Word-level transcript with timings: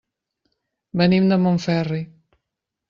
Venim 1.03 1.29
de 1.33 1.39
Montferri. 1.45 2.05